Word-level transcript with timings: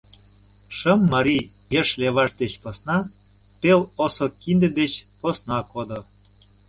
Шым 0.77 0.99
марий 1.13 1.45
еш 1.79 1.89
леваш 2.01 2.31
деч 2.41 2.53
посна, 2.63 2.97
пел 3.61 3.81
осо 4.05 4.25
кинде 4.41 4.69
деч 4.79 4.93
посна 5.21 5.59
кодо! 5.71 5.99